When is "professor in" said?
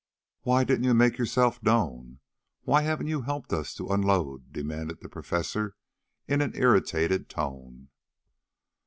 5.09-6.41